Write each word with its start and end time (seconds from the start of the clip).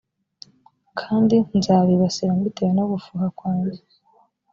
kandi 0.99 1.35
nzabibasira 1.57 2.31
mbitewe 2.39 2.71
no 2.77 2.85
gufuha 2.91 3.27
kwanjye 3.37 3.79